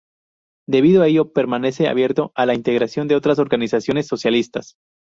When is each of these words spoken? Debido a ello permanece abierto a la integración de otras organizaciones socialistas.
Debido 0.67 1.03
a 1.03 1.07
ello 1.07 1.31
permanece 1.31 1.87
abierto 1.87 2.31
a 2.33 2.47
la 2.47 2.55
integración 2.55 3.07
de 3.07 3.13
otras 3.15 3.37
organizaciones 3.37 4.07
socialistas. 4.07 4.77